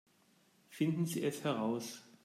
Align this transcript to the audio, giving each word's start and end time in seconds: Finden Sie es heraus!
Finden 0.67 1.05
Sie 1.05 1.23
es 1.23 1.43
heraus! 1.43 2.01